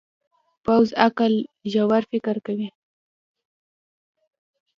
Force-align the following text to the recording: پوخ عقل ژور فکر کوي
پوخ 0.63 0.87
عقل 1.05 1.33
ژور 1.71 2.03
فکر 2.11 2.35
کوي 2.45 2.67